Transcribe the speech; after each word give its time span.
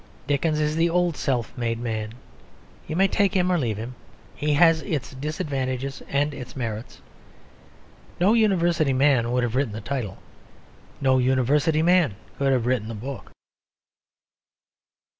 Dickens 0.25 0.59
is 0.59 0.77
the 0.77 0.89
old 0.89 1.15
self 1.15 1.55
made 1.55 1.77
man; 1.77 2.15
you 2.87 2.95
may 2.95 3.07
take 3.07 3.35
him 3.35 3.51
or 3.51 3.57
leave 3.59 3.77
him. 3.77 3.93
He 4.33 4.55
has 4.55 4.81
its 4.81 5.13
disadvantages 5.13 6.01
and 6.09 6.33
its 6.33 6.55
merits. 6.55 7.01
No 8.19 8.33
university 8.33 8.93
man 8.93 9.31
would 9.31 9.43
have 9.43 9.55
written 9.55 9.73
the 9.73 9.79
title; 9.79 10.17
no 11.01 11.19
university 11.19 11.83
man 11.83 12.15
could 12.39 12.51
have 12.51 12.65
written 12.65 12.87
the 12.87 12.95
book. 12.95 13.31